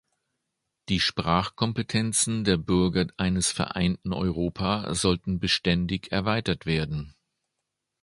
[0.89, 7.13] Die Sprachkompetenzen der Bürger eines vereinten Europa sollten beständig erweitert werden.